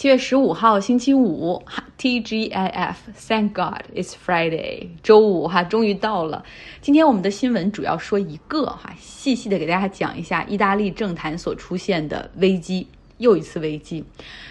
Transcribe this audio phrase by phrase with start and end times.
[0.00, 1.60] 七月十五号星期五
[1.96, 6.44] ，T G I F，Thank God it's Friday，周五哈，终于到了。
[6.80, 12.86] 今天我们的新闻主要说一个哈，细细的给大家讲一下意大利政坛所出现的危机。
[13.16, 14.04] 又一次危机，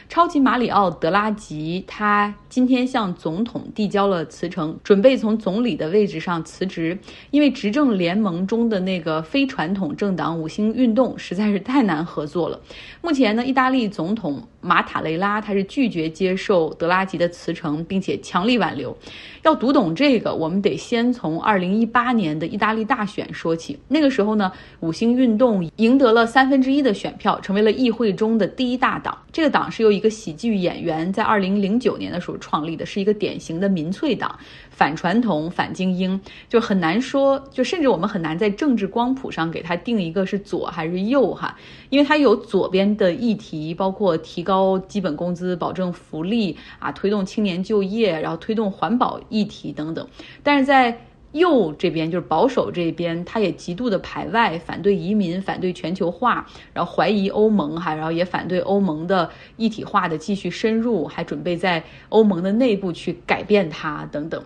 [0.10, 7.00] 超级马里奥·德拉吉他今天向总统递交了辞呈，准备从总理的位置上辞职，
[7.32, 12.60] 因为执政联盟中的那个非传统政党五星运动实在是太难合作了。
[13.02, 18.96] 目前呢，意大利总统马塔雷拉他是拒绝接受德拉吉的辞呈，并且强力挽留。
[19.44, 23.80] 要读懂这个，我们得先从2018年的意大利大选说起。
[23.88, 24.52] 那个时候呢，
[24.82, 28.46] 五星运动赢得了三分之一的选票，成为了议会中的。
[28.58, 34.36] 第一大党，这个党是由一个喜剧演员在二零零九年的时候创立的，是一个典型的民粹党，
[34.72, 41.56] 反传统、反精英，就很难说，就甚至我们很难在政治光谱上给它定一个是左还是右哈，
[41.90, 50.08] 因为它有左边的议题，包括提高高基本工资、保证福利啊，推动青年就业，然后推动环保议题等等，
[50.42, 50.98] 但是在。
[51.34, 64.42] 右这边就是保守这边，他也极度的排外，反对移民，反对全球化，然后怀疑欧盟哈，然后也反对欧盟的一体化的继续深入，还准备在欧盟的内部去改变它等等。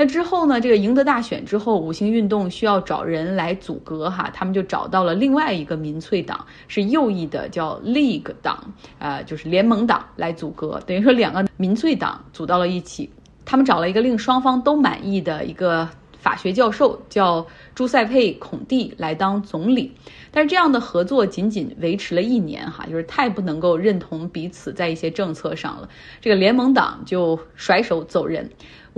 [0.00, 13.10] 那之后呢，这个赢得大选之后，五星运动需要找人来阻隔哈，他们就找到了另外一个民粹党，是右翼的，叫 League 党，呃，就是联盟党来阻隔，等于说两个民粹党组到了一起，
[13.44, 15.86] 他们找了一个令双方都满意的一个。
[16.20, 19.90] 法学教授叫朱塞佩·孔蒂来当总理，
[20.30, 25.88] 但是这样的合作仅仅维持了一年，哈，就是太不能够认同彼此在一些政策上了，
[26.20, 28.50] 这个联盟党就甩手走人。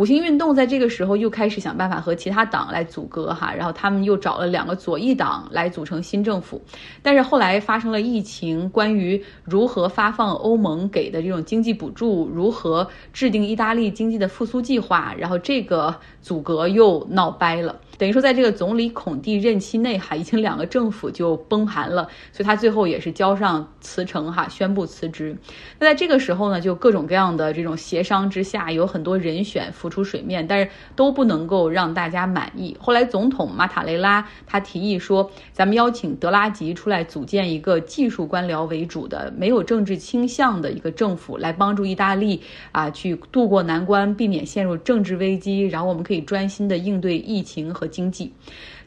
[0.02, 6.60] 五星运动在这个时候又开始想办法和其他党来阻隔哈，然后他们又找了两个左翼党来组成新政府，
[7.02, 17.78] 但是后来发生了疫情，关于如何发放欧盟给的这种经济补助，如何制定意大利经济的复苏计划，然后这个阻隔又闹掰了。
[17.98, 25.36] 等于说，在这个总理孔蒂任期内，哈，已经两个政府就崩盘了，所以他最后也是交上辞呈，哈，宣布辞职。
[25.78, 32.76] 那在这个时候呢，就各种各样的这种协商之下，有很多人选浮出水面，但是都不能够让大家满意。
[32.80, 42.40] 后来，总统马塔雷拉他提议说，咱们邀请德拉吉出来组建一个技术官僚为主的、没有政治倾向的一个政府，来帮助意大利
[42.72, 47.86] 啊去渡过难关，避免陷入政治危机，然后我们可以专心的应对疫情和。
[47.92, 48.32] 经济，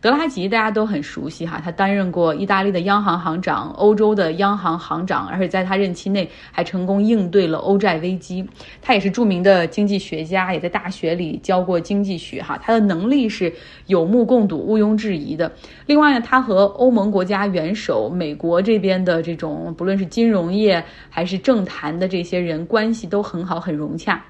[0.02, 8.48] 德拉吉大家都很熟悉哈，他担任过意大利的央行行长、欧洲的央行行长，而且在他任期内还成功应对了欧债危机。
[8.82, 13.52] 他也是著名的经济学家，也在大学里教过经济学哈，他的能力是
[13.88, 15.52] 有目共睹、毋庸置疑的。
[15.86, 24.24] 另外呢，他和欧盟国家元首、美国这边的这种不论是金融业还是政坛的这些人关系都很好、很融洽。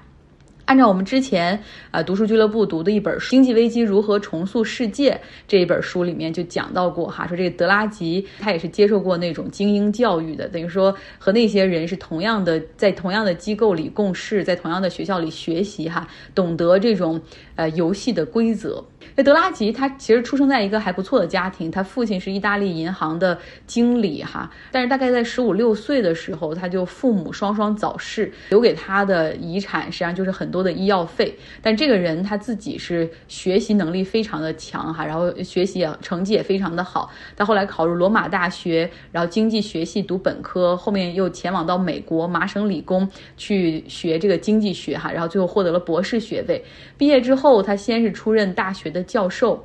[0.66, 1.58] 按照我们之前
[1.92, 5.12] 啊读书俱乐部读的一本书《经济危机如何重塑世界》
[5.46, 17.20] 这一本书里面就讲到过哈，说这个德拉吉他也是接受过那种精英教育的，等于说和那些人是同样的，在同样的机构里共事，在同样的学校里学习哈，懂得这种
[17.54, 18.84] 呃游戏的规则。
[19.14, 31.32] 那德拉吉他其实出生在一个还不错的家庭，他父亲是意大利银行的经理哈，但是大概在十五六岁的时候，他就父母双双早逝，留给他的遗产实际上就是很多多的医药费。
[31.62, 37.10] 但这个人他自己是学习能力非常的强哈，然后学习成绩也非常的好。
[37.36, 46.64] 他后来考入罗马大学，然后经济学系读本科，后面又前往到美国麻省理工去学这个经济学哈，然后最后获得了博士学位。
[46.98, 49.02] 毕业之后，他先是出任大学的。
[49.06, 49.64] 教授，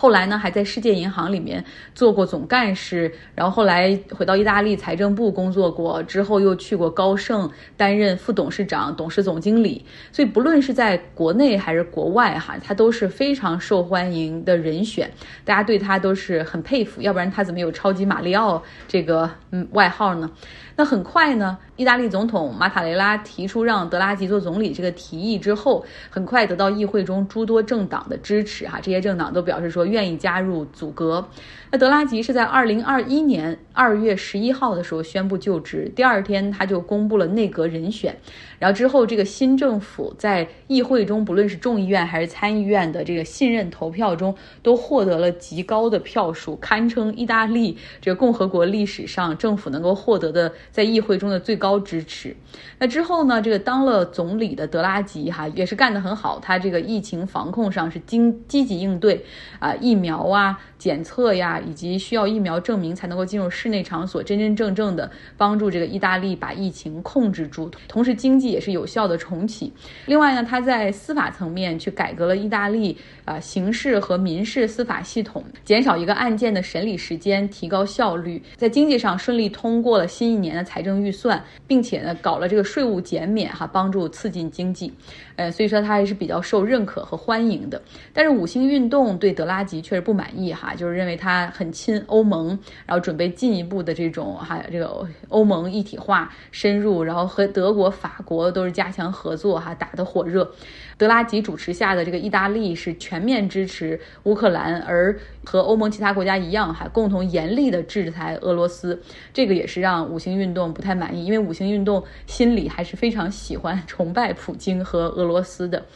[0.00, 9.84] 后来呢还在世界银行里面做过总干事，然后后来回到意大利财政部工作过，之后又去过高盛担任副董事长、董事总经理。
[10.12, 15.10] 所以不论是在国内还是国外，哈，他都是非常受欢迎的人选，
[15.44, 20.30] 大家对他都是很佩服，要不然他怎么有超级马里奥这个嗯外号呢？
[20.76, 31.28] 那很快呢，意大利总统马塔雷拉提出让德拉吉做总理这个提议之后，很快得到议会中诸多政党的支持哈，这些政党都表示说愿意加入组阁。
[31.70, 38.16] 那德拉吉是在二零二一年二月十一号的时候宣布就职，第二天他就公布了内阁人选，
[38.58, 50.52] 然后之后这个新政府在议会中，不论是众议院还是参议院的这个信任投票中，都获得了极高的票数，堪称意大利这个共和国历史上政府能够获得的。
[50.70, 51.78] 在议会中的最高。
[51.88, 52.36] 支持。
[52.78, 59.24] 那之后呢，这个当了总理的德拉吉哈也是干得很好，他这个疫情防控上是经积极应对
[59.58, 69.72] 啊，疫苗啊、检测呀，以及需要疫苗证明才能够进入室内场所，真真正正的帮助这个意大利把疫情控制住，同时经济也是有效的重启。
[70.06, 78.42] 另外呢，他在司法层面去改革了意大利啊刑事和民事司法系统，减少一个案件的审理时间，提高效率。
[78.56, 84.92] 在经济上顺利通过了新一年的财政预算，并且呢搞了这个税务减免哈，帮助刺激经济。
[85.38, 87.80] 呃，所以说他还是比较受认可和欢迎的。
[88.12, 100.50] 但是五星运动对德拉吉确实不满意哈，就是认为他很亲欧盟，然后准备进一步的这种哈这个欧盟一体化深入，然后和德国、法国都是加强合作哈，打得火热。
[100.98, 109.00] 德拉吉主持下的这个意大利是全面支持乌克兰，而和欧盟其他国家一样还，共同严厉的制裁俄罗斯。
[109.32, 115.86] 这个也是让五星运动不太满意，因为五星运动心里还是非常喜欢、崇拜普京和俄罗斯的。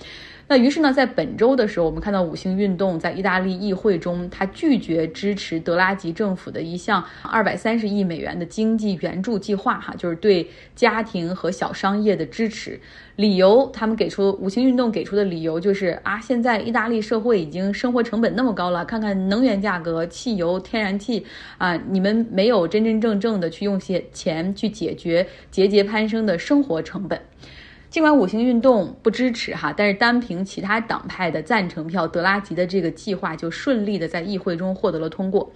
[0.49, 12.79] 那于是呢，在本周的时候，我们看到五星运动在意大利议会中，他拒绝支持德拉吉政府的一项二百三十亿美元的经济援助计划，哈，就是对家庭和小商业的支持。
[13.17, 21.25] 理由，他们给出五星运动给出的理由就是啊，现在意大利社会已经生活成本那么高了，看看能源价格、汽油、天然气
[21.57, 27.21] 啊，你们没有真真正正的去用些钱去解决节节攀升的生活成本。
[27.93, 35.53] 尽管五星运动不支持哈，但是单凭其他党派的赞成票，德拉吉的这个计划就顺利的在议会中获得了通过。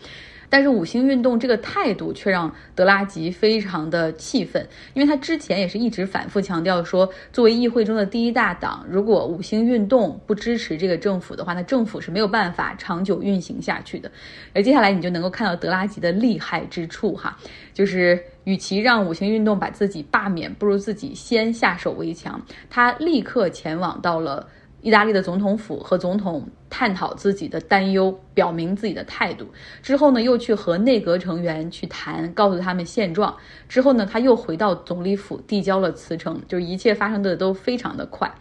[0.51, 14.11] 但是五星运动这个态度却让德拉吉非常的气愤，因为他之前也是一直反复强调说，作为议会中的第一大党，如果五星运动不支持这个政府的话，那政府是没有办法长久运行下去的。
[14.53, 17.37] 而接下来你就能够看到德拉吉的厉害之处哈，
[17.73, 22.41] 就是与其让五星运动把自己罢免，不如自己先下手为强。
[22.71, 24.49] 他立刻前往到了。
[24.83, 29.45] 意大利的总统府和总统探讨自己的担忧，表明自己的态度
[29.83, 33.35] 之后呢，又去和内阁成员去谈，告诉他们现状。
[33.69, 38.33] 之后呢，他又回到总理府递交了辞呈，就是一切发生的都非常的快。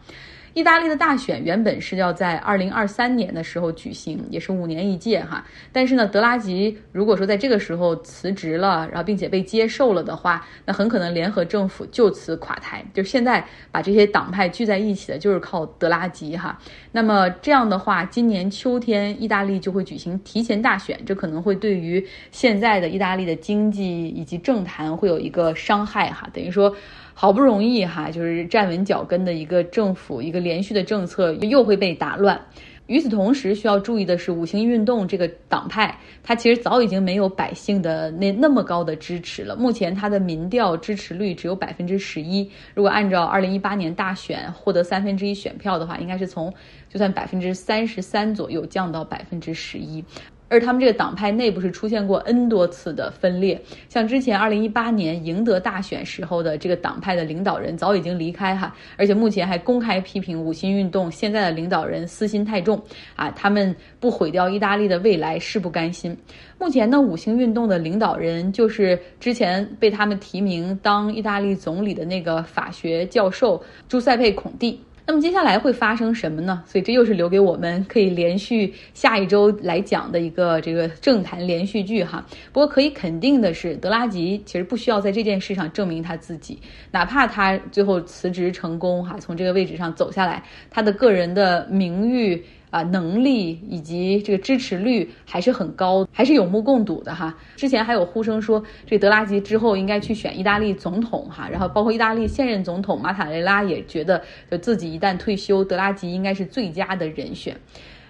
[0.56, 5.46] 意大利的大选原本是要在二零二三年的时候举行，也是五年一届哈。
[5.74, 12.82] 但是呢，德拉吉如果说在这个时候辞职了，然后并且被接受了的话，那很可能联合政府就此垮台。
[12.94, 16.58] 就现在把这些党派聚在一起的，就是靠德拉吉哈。
[16.94, 26.30] 那么这样的话，今年秋天意大利就会举行提前大选，这可能会对于现在的意大利的经济以及政坛会有一个伤害哈。
[26.32, 26.74] 等于说。
[27.18, 32.40] 好不容易哈，就是站稳脚跟的一个政府，一个连续的政策又会被打乱。
[32.88, 39.56] 与此同时，需要注意的是，五星运动这个党派，它其实早已经没有百姓的那那么高的支持了。
[39.56, 42.48] 目前它的民调支持率只有百分之十一。
[42.76, 46.54] 如果按照二零一八年大选获得三分之一选票的话，应该是从
[46.88, 50.04] 就算百分之三十三左右降到百分之十一。
[50.48, 53.60] 而他们这个党派内部是出现过 N 多次的分裂，
[53.90, 62.82] 像之前二零一八年赢得大选时候的这个党派的领导人早已经离开哈，而且目前还公开批评五星运动现在的领导人私心太重
[63.16, 66.16] 啊，他们不毁掉意大利的未来誓不甘心。
[66.60, 74.80] 目前呢，五星运动的领导人就是之前被他们提名当意大利总理的那个法学教授朱塞佩孔蒂。
[75.08, 76.64] 那么接下来会发生什么呢？
[76.66, 82.26] 所以这又是留给我们可以连续下一周来讲的一个这个政坛连续剧哈。
[82.52, 86.60] 不过可以肯定的是，德拉吉其实不需要在这件事上证明他自己，
[86.92, 92.44] 哪怕他最后辞职成功哈，从这个位置上走下来，他的个人的名誉。
[92.76, 97.34] 啊，能力以及这个支持率还是很高，还是有目共睹的哈。
[97.56, 107.56] 之前还有呼声说，这德拉吉之后应该去选意大利总统哈，然后包括意大利现任总统马塔雷拉也觉得，就自己一旦退休，德拉吉应该是最佳的人选。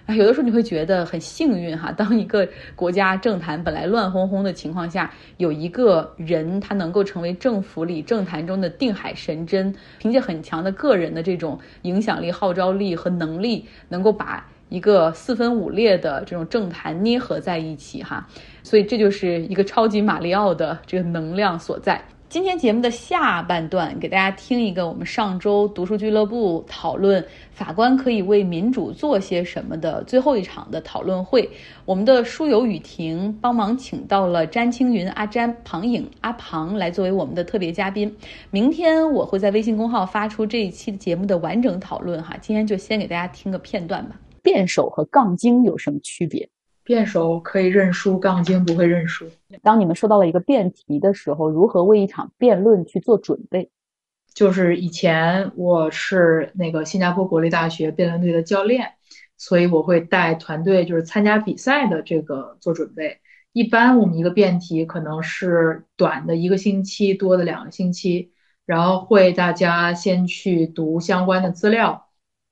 [0.06, 14.44] 啊，有的时候你会觉得很幸运哈，当一个国家政坛本来乱哄哄的情况下，有一个人他能够成为政府里政坛中的定海神针，凭借很强的个人的这种影响力、号召力和能力，能够把。
[14.68, 18.26] 一个四分五裂的这种政坛捏合在一起哈，
[18.62, 22.02] 所以这就是一个超级马里奥的这个能量所在。
[22.28, 31.48] 今天节目的下半段，给大家听一个我们上周读书俱乐部讨论法官可以为民主做些什么的最后一场的讨论会。
[31.84, 38.12] 我们的书友雨婷帮忙请到了詹青云、阿詹、庞颖、阿庞来作为我们的特别嘉宾。
[38.50, 44.16] 明天我会在微信公号发出这一期节目的完整讨论哈，今天就先给大家听个片段吧。
[44.46, 46.48] 辩手和杠精有什么区别？
[46.84, 49.26] 辩手可以认输，杠精不会认输。
[49.60, 53.68] 当你们收到了一个辩题的时候，如何为一场辩论去做准备？
[54.32, 58.92] 就是以前我是那个新加坡国立大学辩论队的教练，
[59.36, 63.18] 所以我会带团队，就是参加比赛的这个做准备。
[63.52, 68.30] 一般我们一个辩题可能是短的一个星期，多的两个星期，
[68.64, 72.05] 然后会大家先去读相关的资料，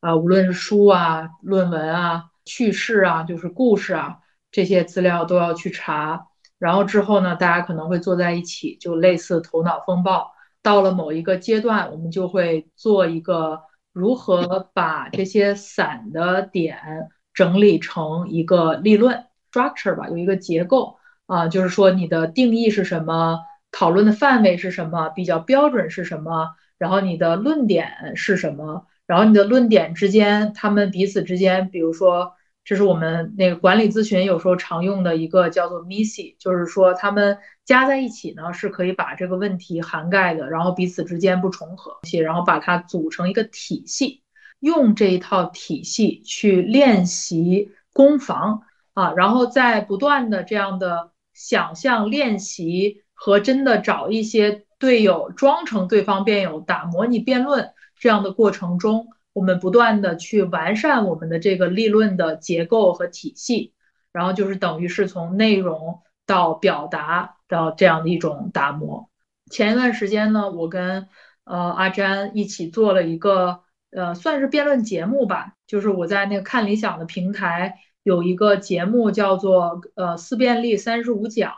[0.04, 4.18] 啊，无论是书啊、论文啊、趣事啊，就是故事啊。
[4.50, 6.26] 这些资料都要去查，
[6.58, 10.30] 然后之后呢，大家可能会坐在一起，就类似头脑风暴。
[10.60, 13.62] 到了某一个阶段，我们就会做一个
[13.94, 16.78] 如何把这些散的点
[17.32, 23.40] 整理成一个立论 structure 吧，有一个结构啊，就是说你的定义是什么，
[23.72, 32.32] 讨论的范围是什么，比较标准是什么，然后你的论点是什么，然后你的论点之间，他们彼此之间，比如说。
[32.66, 44.22] 这是我们那个管理咨询有时候常用的一个叫做 MISI，就是说他们加在一起呢是可以把这个问题涵盖的，然后彼此之间不重合，然后把它组成一个体系，
[44.60, 48.62] 用这一套体系去练习攻防
[48.94, 59.08] 啊，然后在不断的这样的想象练习和真的找一些队友装成对方辩友打模拟辩论这样的过程中。
[59.32, 63.74] 我们不断的去完善我们的这个立论的结构和体系，
[64.12, 69.10] 然后就是等于是从内容到表达到这样的一种打磨。
[69.50, 71.08] 前一段时间呢，我跟
[71.42, 81.52] 呃阿詹一起做了一个呃算是辩论节目吧，就是我在那个看理想的平台有一个节目叫做呃思辨力三十五讲，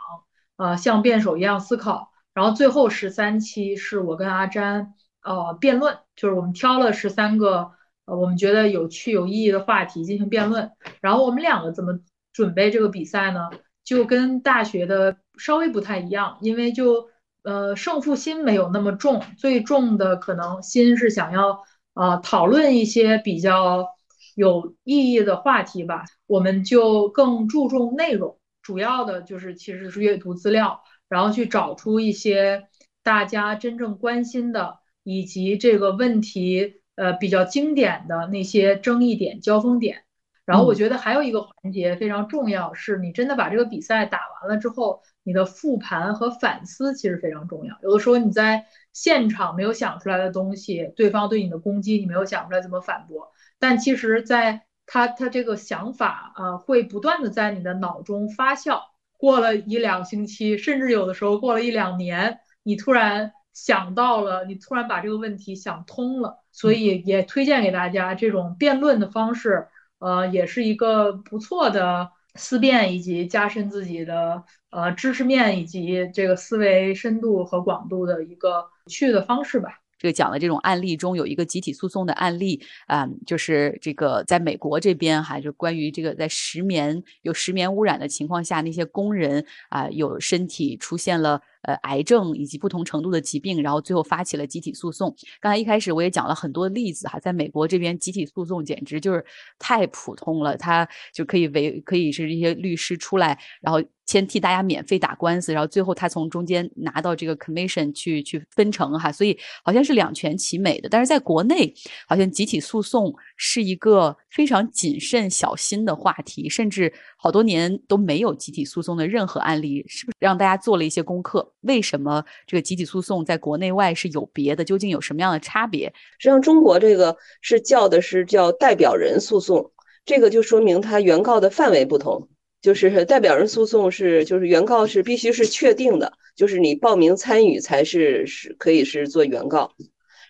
[0.55, 4.95] 呃像辩手一样思考，然后最后十三期是我跟阿詹。
[5.23, 7.71] 呃，辩论就是我们挑了十三个
[8.05, 10.71] 呃我们觉得有趣有意义的话题进行辩论，
[11.01, 11.99] 然后我们两个怎么
[12.31, 13.49] 准备这个比赛呢？
[13.83, 17.09] 就跟大学的稍微不太一样，因为就
[17.43, 23.87] 呃胜负心没有那么重，最重的可能心是想要呃讨论一些比较
[24.35, 32.67] 有意义的话题吧，我们就更注重内容，主要的就是其实是阅读资料，然后去找出一些
[33.03, 34.79] 大家真正关心的。
[35.09, 40.03] 以及这个问题，呃，比较经典的那些争议点、交锋点。
[40.45, 47.77] 然后我觉得还有一个环节非常重要，是你真的把这个比赛打完了之后，你的复盘和反思其实非常重要。
[47.83, 58.81] 有的时候你在现场没有想出来的东西，对方对你的攻击，你没有想出来怎么反驳，但其实在他他这个想法啊，会不断的在你的脑中发酵。
[59.17, 63.31] 过了一两星期，甚至有的时候过了一两年，你突然。
[63.57, 79.81] 想到了，你突然把这个问题想通了，所以也推荐给大家这种辩论的方式，呃，也是一个不错的思辨以及加深自己的呃知识面以及这个思维深度和广度的一个去的方式吧。
[79.97, 91.41] 这个讲的这种案例中有一个集体诉讼的案例，啊，就是这个在美国这边哈，就关于这个在石棉有石棉污染的情况下，那些工人啊有身体出现了。
[91.63, 95.13] 呃，癌症以及不同程度的疾病，然后最后发起了集体诉讼。
[95.41, 99.25] 刚才一开始我也讲了很多例子哈，在美国这边集体诉讼简直就是
[99.59, 110.87] 太普通了，他就可以为可以是一些律师出来，然后先替大家免费打官司，然后最后他从中间拿到这个 commission 去去分成哈，所以好像是两全其美的。
[110.87, 111.73] 但是在国内，
[112.07, 121.53] 好像集体诉讼是一个非常谨慎小心的话题，甚至好多年都没有集体诉讼的任何案例，是不是让大家做了一些功课？
[121.67, 124.63] 为什么这个集体诉讼在国内外是有别的？
[124.63, 125.93] 究竟有什么样的差别？
[126.17, 129.71] 实际上，中国这个是叫的是叫代表人诉讼，
[130.05, 132.27] 这个就说明它原告的范围不同。
[132.59, 139.71] 就是 代表人诉讼是，就是原告是必须是确定的，就是你报名参与才是是可以是做原告。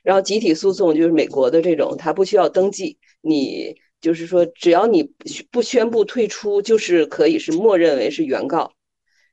[0.03, 5.09] 然后集体诉讼就是美国的这种，它不需要登记，你就是说只要你
[5.51, 8.73] 不宣布退出，就是可以是默认为是原告。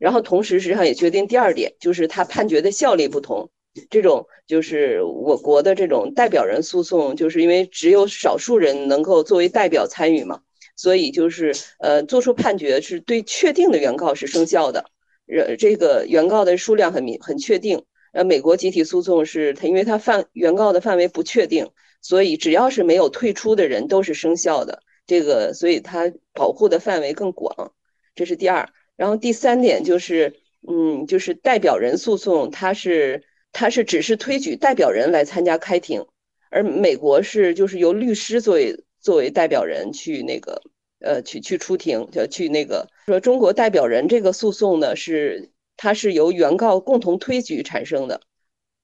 [0.05, 3.49] 然后同时，实际上也决定第二点，就是他判决的效力不同。
[3.89, 10.43] 这种就是我国的这种代表人诉讼，就是因为只有少数人能够作为代表参与嘛，
[10.77, 14.85] 所以就是呃，做出判决是对确定的原告是生效的。
[15.27, 17.83] 呃，这个原告的数量很明很确定。
[18.13, 21.71] 呃，美国集体诉讼是它，因为它范原告的范围不确定，
[22.03, 24.83] 所以只要是没有退出的人都是生效的。
[25.07, 27.73] 这个，所以它保护的范围更广。
[28.15, 28.69] 这是第二。
[28.97, 30.35] 然后第三点就是，
[30.69, 36.05] 嗯，就是代表人诉讼，它是它是只是推举代表人来参加开庭，
[36.51, 40.63] 而美国是就是由律师作为作为代表人去那个
[41.01, 48.21] 呃去去出庭，就去那个说中国代表人这个诉讼呢是它是由原告共同推举产生的。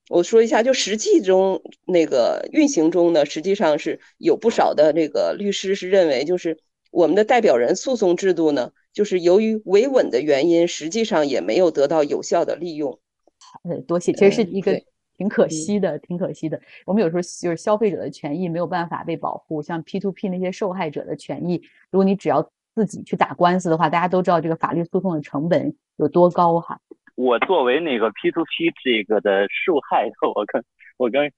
[0.08, 6.58] 我说一下，就实际中那个运行中呢，实际上是有不少的这个律师是认为，就是
[6.90, 12.98] 我们的代表人诉讼制度呢，就是由于维稳的原因，实际上也没有得到有效的利用。
[13.64, 14.80] 呃，多谢，其实是一个
[15.16, 16.60] 挺可惜的，挺可惜的。
[16.86, 26.80] 我们有时候就是消费者的权益没有办法被保护，像 P to P 那些受害者的权益，如果你只要自己去打官司的话，大家都知道这个法律诉讼的成本有多高哈。
[27.16, 30.64] 我作为那个 P to P 这个的受害者，我跟
[30.96, 31.30] 我跟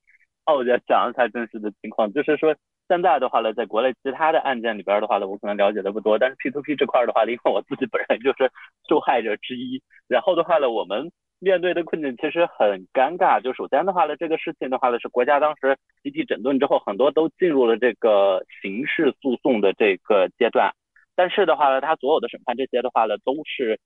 [0.44, 2.54] 奥姐讲一下真实的情况，就是说
[2.92, 8.52] 现在的话呢，在国内其他的案件里边的话呢，我可能了解的不多，但是 P to P 这块的话呢，因为我自己本人就是
[8.86, 13.40] 受害者之一，然后的话呢，我们面对的困境其实很尴尬。
[13.40, 20.70] 就首先的话呢，这个事情的话呢，是国家当时集体整顿之后，很多都进入了这个刑事诉讼的这个阶段，
[21.16, 23.80] 但是的话呢，它所有的审判这些的话呢，都是。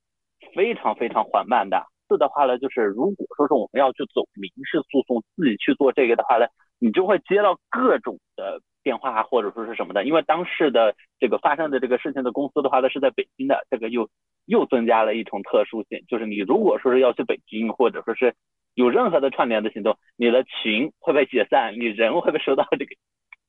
[0.53, 1.83] 非常非常缓慢的。
[2.07, 6.45] 四的话呢，就是如果说是我们要去走民事诉讼，自己去做这个的话呢，
[6.77, 10.05] 你就会接到各种的电话或者说是什么的。
[10.05, 14.07] 因为当时的这个发生的这个事情的公司的话呢是在北京的，这个又
[14.45, 18.33] 又增加了一重特殊性，就是你如果说是要去北京，或者说是
[18.73, 22.95] 有任何的串联的行动，你的群会被解散，你人会被收到这个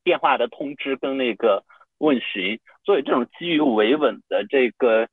[0.03, 1.63] 电话的通知跟那个
[1.99, 2.59] 问询。
[2.85, 5.09] 所以这种基于维稳的这个。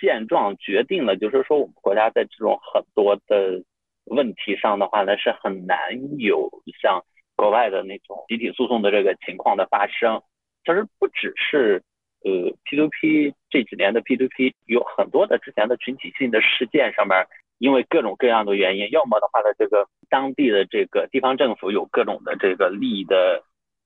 [0.00, 3.62] 现状决定了，就是说我们国家在这种很多的
[4.06, 5.76] 问题上的话呢，是很难
[6.16, 6.48] 有
[6.80, 7.04] 像
[7.40, 10.22] 国外的那种集体诉讼的这个情况的发生。
[10.64, 11.82] 其实不只是
[12.22, 12.30] 呃
[12.64, 17.16] P2P 这几年的 P2P，有很多的之前的群体性的事件上面，
[17.58, 23.42] 因为各种各样的原因，要么的话呢，这个当地的这个地方政府有各种的这个利益的。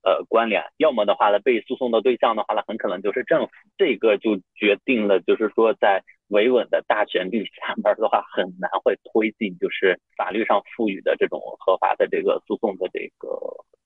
[0.07, 13.29] 呃，关联，要么的话呢，被诉讼的对象的话呢，很可能就是政府，这个就决定了，就是说在维稳的大旋律下面的话，很难会推进，就是法律上赋予的这种合法的这个诉讼的这个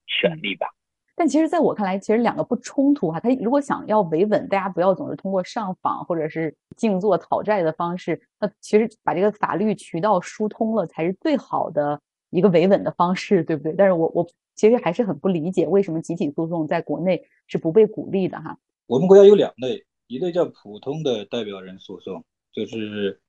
[0.08, 0.68] 权利吧。
[1.16, 3.20] 但其实，在我看来，其实两个不冲突哈。
[3.20, 13.74] 他如果想要维稳，大家不要总是通过上访或者是静坐讨债的方式，那其实把这个法律渠道疏通了，才是最好的一个维稳的方式，对不对？
[13.74, 14.28] 但是我我。
[14.56, 18.58] 其实还是很不理解，为什么集体诉讼在国内是不被鼓励的哈？
[18.88, 23.22] 我们国家有两类，一类叫普通的代表人诉讼，就是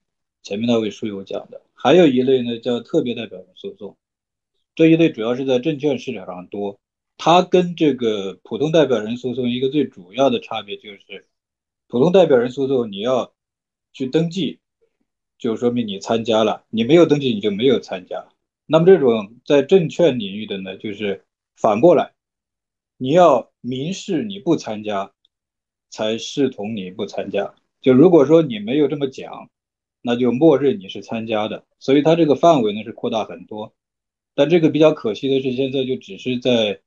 [0.43, 3.99] 前面那位书友讲的；还有一类呢叫特别代表人诉讼。
[4.75, 6.81] 这一类主要是在证券市场上多，
[7.19, 11.29] 它跟这个普通代表人诉讼一个最主要的差别就是，
[11.87, 13.35] 普通代表人诉讼你要
[13.93, 14.61] 去登记，
[15.37, 18.27] 就说明你参加了；你没有登记，你就没有参加。
[18.64, 22.14] 那么这种在证券领域的呢，就是反过来，
[22.97, 25.12] 你要明示你不参加，
[25.90, 27.55] 才视同你不参加。
[27.83, 29.50] 就如果说你没有这么讲，
[30.00, 31.66] 那就默认你是参加的。
[31.79, 33.74] 所以它这个范围呢是扩大很多。
[34.35, 36.81] 但这个比较可惜的是，现在就只是在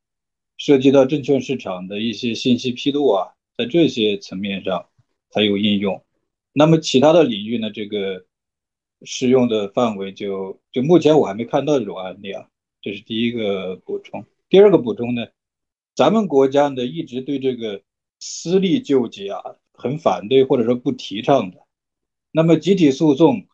[0.58, 4.88] 涉及到证券市场的一些信息披露啊，在这些层面上
[5.30, 6.04] 才有应用。
[6.54, 8.26] 那么其他的领域呢，这个。
[9.06, 12.48] 适用的范围就就目前我还没看到这种案例啊，
[12.82, 14.24] 这是第一个补充。
[14.48, 15.28] 第二个补充呢，
[15.94, 17.82] 咱们国家呢一直对这个
[18.24, 19.42] 私力救济啊
[19.74, 21.58] 很反对或者说不提倡的。
[22.32, 23.48] 那么集体诉讼，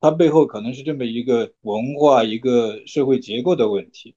[0.00, 4.14] 它背后可能是这么一个文化一个社会结构的问题。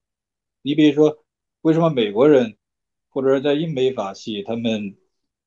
[0.61, 1.23] 你比如说，
[1.61, 2.55] 为什么美国人
[3.09, 4.95] 或者说在英美法系他们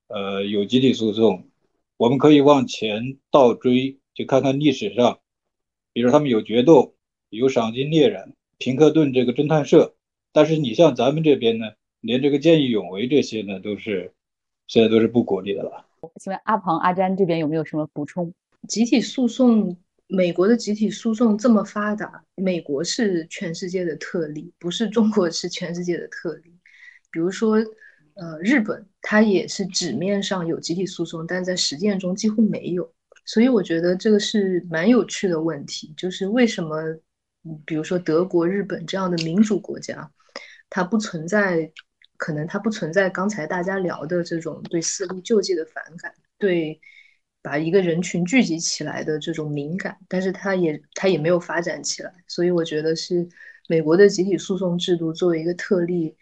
[0.07, 1.49] 呃有集体诉讼？
[1.97, 3.99] 我们可以往前倒追。
[4.17, 5.19] 去看看历史上，
[5.91, 6.95] 比如他们有决斗，
[7.27, 9.93] 有赏金猎人，平克顿这个侦探社。
[10.31, 14.14] 但是你像咱们这边呢，连这个见义勇为这些呢，都是
[14.67, 15.85] 现在都是不鼓励的了。
[16.19, 18.33] 请问阿庞、阿詹这边有没有什么补充？
[18.67, 19.75] 集体诉讼，
[20.07, 26.53] 美国的集体诉讼这么发达，美国是全世界的特例，不是中国是全世界的特例。
[27.11, 27.57] 比如说，
[28.15, 32.91] 呃，日本它也是纸面上有集体诉讼，但在实践中几乎没有。
[33.25, 36.77] 所以我觉得这个是蛮有趣的问题，就是为什么，
[37.65, 40.11] 比如说德国、日本这样的民主国家，
[40.69, 41.71] 它不存在，
[42.17, 46.79] 可能它不存在刚才大家聊的这种对私力救济的反感，对
[47.41, 52.13] 把一个人群聚集起来的这种敏感，但是它也它也没有发展起来。
[52.27, 53.27] 所以我觉得是
[53.67, 56.15] 美国的集体诉讼制度作为一个特例，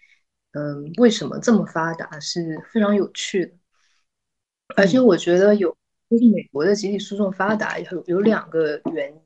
[0.52, 3.54] 嗯，为什么这么发达是非常有趣的，
[4.76, 5.76] 而且我觉得有。
[6.10, 9.20] 就是美国的集体诉讼发达有有两个原因，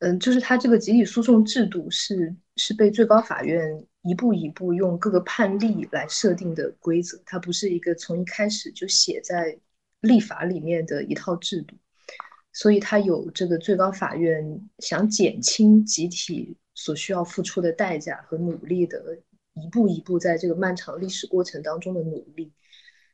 [0.00, 9.58] 嗯，就是它这个集体诉讼制度是是被最高法院一步一步用各个判例来设定的规则，它不是一个从一开始就写在
[10.00, 11.74] 立法里面的一套制度，
[12.52, 19.18] 所以它有这个最高法院想减轻集体所需要付出的代价和努力的
[19.54, 22.52] 一步一步在这个漫长历史过程当中的努力。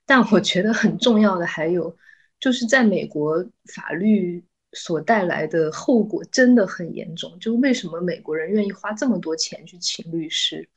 [0.05, 1.97] 但我觉得很重要的还有，
[2.39, 3.43] 就是在美国
[3.75, 4.45] 法律。
[4.75, 7.39] 所带来的后果真的很严重。
[7.39, 10.69] 就为什么美国人愿意花这么多钱去请律师？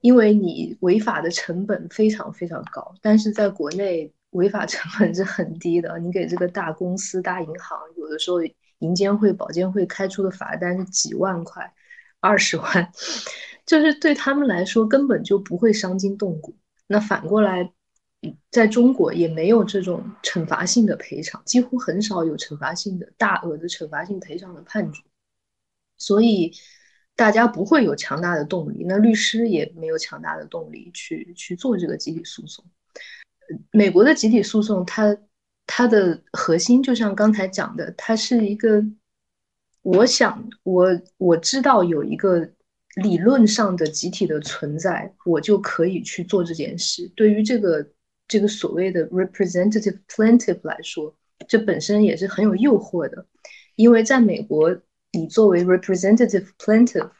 [0.00, 5.98] 因为你违法的成本非常非常高，但是在国内违法成本是很低的。
[6.00, 8.38] 你给这个大公司、大银行，有的时候
[8.80, 11.72] 银监会、保监会开出的罚单是几万块、
[12.20, 12.92] 二十万，
[13.64, 16.56] 就是对他们来说根本就不会伤筋动骨。
[16.86, 17.72] 那反过来。
[18.50, 25.02] 在中国也没有这种惩罚性的赔偿，几乎很少有惩罚性的大额的惩罚性赔偿的判决，
[25.98, 26.50] 所以
[27.14, 32.64] 大家不会有强大的动力，那律师也没有强大的动力去去做这个集体诉讼。
[33.70, 35.16] 美国的集体诉讼，它
[35.66, 38.82] 它的核心就像刚才讲的，它是一个，
[39.82, 42.50] 我想我我知道有一个
[43.02, 47.12] 理论上的集体的存在，我就可以去做这件事。
[47.14, 47.86] 对于这个。
[48.28, 51.14] 这个所谓的 representative plaintiff 来说，
[51.46, 53.26] 这本身也是很有诱惑的，
[53.76, 54.76] 因为在美国，
[55.12, 57.10] 你作为 representative plaintiff，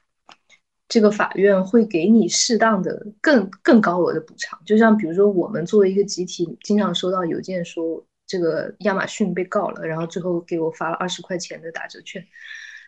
[0.88, 4.61] 这个法院会给你适当的更更高额的补偿。
[4.64, 12.27] 就像比如说，我们作为一个集体，经常收到邮件说这个亚马逊被告了，然后最后给我发了二十块钱的打折券，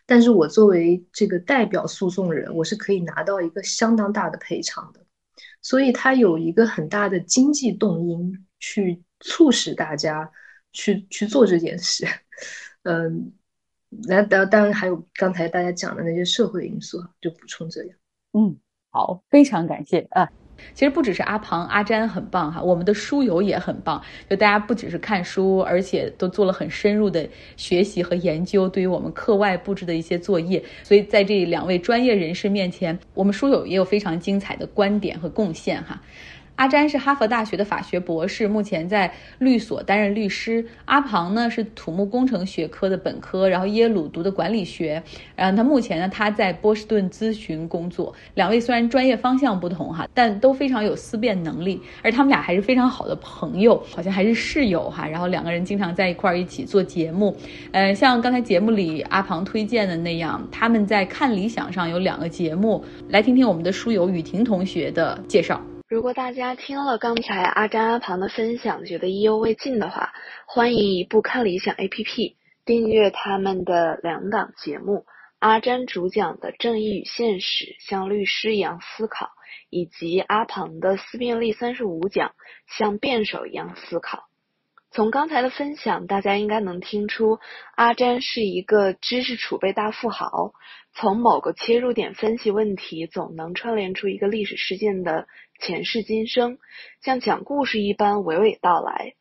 [0.05, 4.99] 但是我作为这个代表诉讼人，我是可以拿到一个相当大的赔偿的。
[5.61, 10.31] 所以它有一个很大的经济动因，去促使大家
[10.71, 12.05] 去去做这件事。
[12.83, 13.31] 嗯，
[14.07, 17.97] 那当当然还有刚才大家讲的那些社会因素，就补充这样。
[18.33, 18.57] 嗯，
[18.89, 20.29] 好，非常感谢啊。
[20.73, 24.01] 其实不只是阿庞、阿詹很棒哈，我们的书友也很棒。
[24.29, 30.63] 就大家不只是看书，而且都做了很深入的学习和研究，对于我们课外布置的一些作业。
[30.83, 36.01] 所以在这两位专业人士面前，我们书友也有非常精彩的观点和贡献哈。
[36.59, 40.65] 阿詹是哈佛大学的法学博士，目前在律所担任律师。
[40.83, 45.01] 阿庞呢是土木工程学科的本科，然后耶鲁读的管理学。
[45.37, 48.13] 然后他目前呢他在波士顿咨询工作。
[48.33, 55.07] 两位虽然专业方向不同哈，但都非常有思辨能力，而他们俩还是非常好的朋友，好像还是室友哈。
[55.07, 57.33] 然后两个人经常在一块儿一起做节目。
[57.71, 65.57] 呃，像刚才节目里阿庞推荐的那样，他们在看理想上有两个节目，来听听我们的书友雨婷同学的介绍。
[65.89, 70.13] 如果大家听了刚才阿詹阿庞的分享，觉得意犹未尽的话，
[70.45, 75.07] 欢迎移步看理想 APP，订阅他们的两档节目：
[75.39, 79.25] 阿詹主讲的《正义与现实：像律师一样思考》，
[79.71, 82.33] 以及阿庞的《思辨力三十五讲：
[82.67, 84.17] 像辩手一样思考》。
[84.91, 87.39] 从刚才的分享，大家应该能听出，
[87.75, 90.53] 阿詹是一个知识储备大富豪。
[90.93, 95.27] 从某个切入点分析问题，总能串联出一个历史事件的
[95.59, 96.57] 前世今生，
[97.01, 99.13] 像讲故事一般娓娓道来。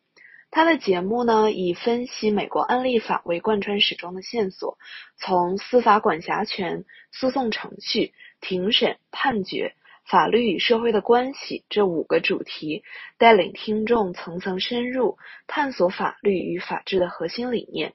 [0.51, 4.79] 他的节目呢，以分析美国案例法为贯穿始终的线索，
[5.17, 9.75] 从司法管辖权、诉讼程序、庭审、判决。
[10.07, 12.83] 法律与社会的关系这五个主题，
[13.19, 17.93] 带领听众层层深入探索法律与法治的核心理念。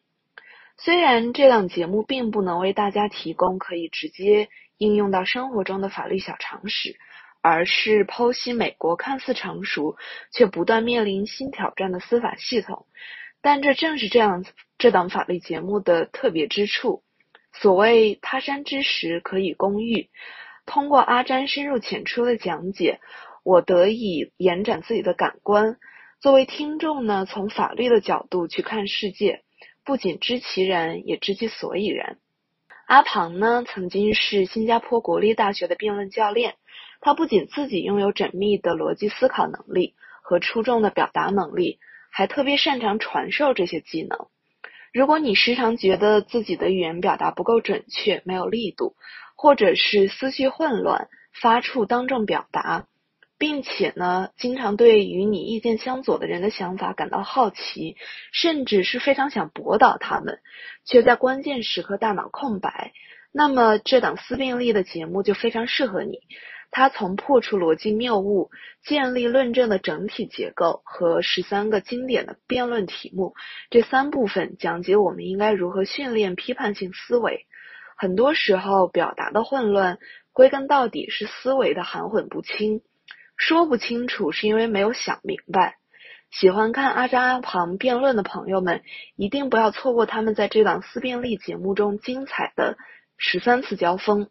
[0.78, 7.00] 虽然这档节目并不能为大家提供可以直接应用到生活中的法律小常识，
[7.44, 9.98] 而是剖析美国看似成熟
[10.32, 12.88] 却不断面临新挑战的司法系统，
[13.42, 14.46] 但这正是这样
[14.78, 17.04] 这档法律节目的特别之处。
[17.52, 20.10] 所谓他山之石，可以攻玉。
[20.66, 23.02] 通过阿詹深入浅出的讲解，
[23.44, 25.78] 我得以延展自己的感官。
[26.22, 29.42] 作为听众呢，从法律的角度去看世界，
[29.84, 32.20] 不仅知其然，也知其所以然。
[32.88, 36.56] 阿庞呢，曾经是新加坡国立大学的辩论教练，
[37.06, 44.28] 他不仅自己拥有缜密的逻辑思考能力和出众的表达能力，还特别擅长传授这些技能。
[44.94, 48.96] 如果你时常觉得自己的语言表达不够准确，没有力度，
[49.36, 51.10] 或者是思绪混乱，
[51.42, 52.88] 发怵当众表达，
[53.38, 57.98] 并且呢，经常对与你意见相左的人的想法感到好奇，
[58.32, 60.40] 甚至是非常想驳倒他们，
[60.86, 62.94] 却在关键时刻大脑空白，
[63.34, 66.20] 那么这档思辨力的节目就非常适合你。
[66.76, 68.50] 它从破除逻辑谬误、
[68.84, 73.36] 建立论证的整体结构和十三个经典的辩论题目
[73.70, 77.46] 这三部分讲解我们应该如何训练批判性思维。
[77.96, 80.00] 很多时候，表达的混乱
[80.32, 82.82] 归根到底是思维的含混不清，
[83.38, 85.78] 说不清楚是因为没有想明白。
[86.32, 88.82] 喜欢看阿扎阿庞辩论的朋友们，
[89.16, 92.78] 一定不要错过他们在这档思辨力节目中精彩的
[93.16, 94.28] 十三次交锋。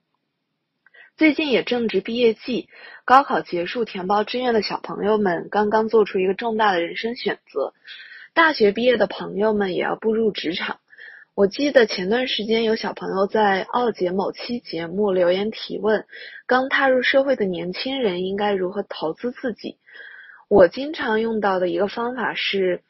[1.19, 2.69] 最近也正值毕业季，
[3.05, 7.75] 高考结束填报志愿的小朋友们刚刚做出一个重大的人生选择，
[8.33, 10.81] 大学毕业的朋友们也要步入职场。
[11.35, 16.07] 我记得前段时间有小朋友在奥杰某期节目留言提问：
[16.47, 19.77] 刚踏入社会的年轻人应该如何投资自己？
[20.49, 22.83] 我经常用到的一个方法是，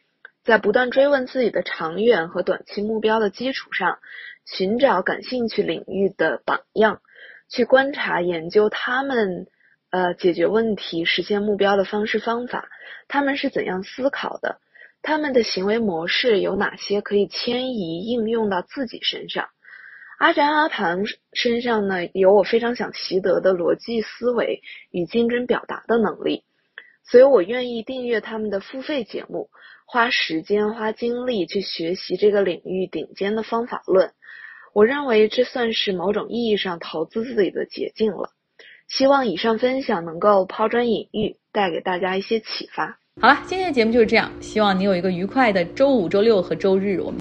[0.44, 3.98] 在不断追问自己的长远和短期目标的基础上，
[4.46, 7.00] 寻找感兴趣领域的榜样。
[7.54, 9.46] 去观察研究他们，
[9.90, 12.70] 呃，解决问题、实现目标的方式方法，
[13.08, 14.58] 他们是怎样思考的？
[15.02, 19.50] 他们的行为模式有哪些可以迁移应用到自己身上？
[20.18, 21.02] 阿詹阿盘
[21.34, 26.44] 身上呢，有我非常想习得的逻辑思维与精准表达的能力，
[27.04, 29.50] 所以我愿意订阅他们的付费节目，
[29.84, 34.12] 花时间花精力去学习这个领域顶尖的方法论。
[34.72, 38.30] 我认为这算是某种意义上投资自己的捷径了。
[38.88, 42.98] 希望以上分享能够抛砖引玉，带给大家一些启发。
[43.20, 44.30] 好了，今天的节目就是这样。
[44.40, 47.00] 希望你有一个愉快的周五、周六和周日。
[47.00, 47.20] 我们。